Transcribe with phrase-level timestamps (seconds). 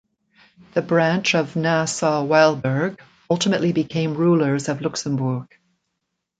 [0.73, 5.55] The branch of Nassau-Weilburg ultimately became rulers of Luxembourg.